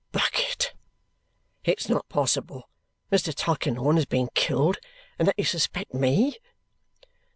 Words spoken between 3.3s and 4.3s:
Tulkinghorn has been